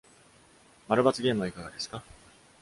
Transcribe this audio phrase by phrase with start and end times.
[0.87, 2.01] まるばつゲームはいかがですか？